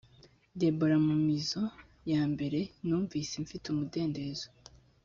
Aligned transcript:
deborah 0.59 1.01
mu 1.07 1.15
mizo 1.25 1.61
ya 2.11 2.21
mbere 2.31 2.59
numvise 2.85 3.33
mfite 3.43 3.65
umudendezo 3.69 4.47